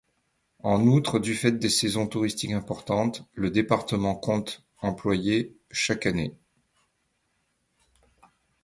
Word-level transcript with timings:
En 0.63 0.87
outre, 0.87 1.19
du 1.19 1.35
fait 1.35 1.51
des 1.51 1.69
saisons 1.69 2.07
touristiques 2.07 2.53
importantes, 2.53 3.23
le 3.35 3.51
département 3.51 4.15
compte 4.15 4.65
employés 4.81 5.55
chaque 5.69 6.07
année. 6.07 6.33